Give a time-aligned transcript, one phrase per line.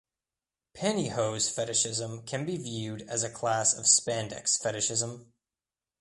[0.73, 5.31] Pantyhose fetishism can be viewed as a class of spandex fetishism.